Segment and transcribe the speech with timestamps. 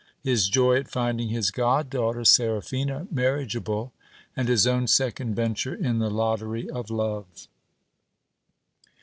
[0.23, 3.93] His joy at finding his god dangh ter Seraphina marriageable;
[4.35, 7.27] and his own second venture in the lottery of love.